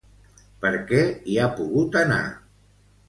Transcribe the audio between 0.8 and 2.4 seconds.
què hi ha pogut anar?